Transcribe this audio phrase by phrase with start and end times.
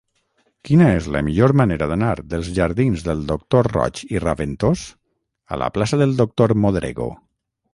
[0.67, 4.87] Quina és la millor manera d'anar dels jardins del Doctor Roig i Raventós
[5.57, 7.11] a la plaça del Doctor Modrego?